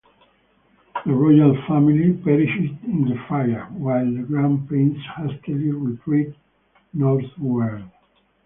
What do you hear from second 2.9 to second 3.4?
the